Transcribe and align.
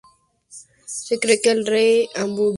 Se 0.87 1.19
cree 1.19 1.39
que 1.39 1.51
el 1.51 1.63
rey 1.63 2.07
Hammurabi 2.07 2.07
era 2.07 2.07
descendiente 2.07 2.09
de 2.17 2.21
amorreos. 2.23 2.49